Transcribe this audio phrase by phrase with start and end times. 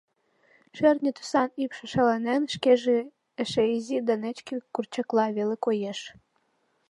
[0.75, 2.97] Шӧртньӧ тӱсан ӱпшӧ шаланен, шкеже
[3.41, 5.99] эше изи да нечке курчакла веле коеш.